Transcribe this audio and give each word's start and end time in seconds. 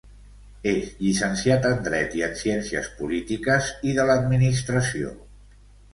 És 0.69 0.87
llicenciat 1.01 1.67
en 1.69 1.83
Dret 1.89 2.17
i 2.21 2.25
en 2.29 2.35
Ciències 2.41 2.89
Polítiques 3.03 3.69
i 3.91 3.97
de 3.99 4.07
l'Administració. 4.11 5.13